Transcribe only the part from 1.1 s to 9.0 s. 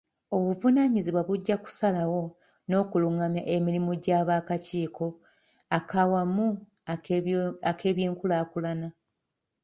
bujja kusalawo n'okulungamya emirimu gy'akakiiko ak'awamu ak'ebyenkulaakulana.